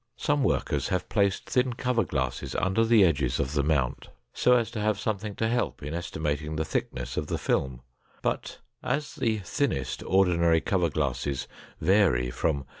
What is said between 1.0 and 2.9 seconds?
placed thin cover glasses under